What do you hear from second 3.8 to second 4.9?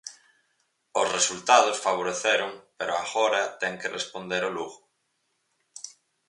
que responder o Lugo.